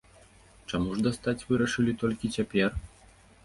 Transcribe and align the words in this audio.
Чаму 0.71 0.95
ж 0.95 1.05
дастаць 1.09 1.45
вырашылі 1.51 1.97
толькі 2.03 2.35
цяпер? 2.41 2.69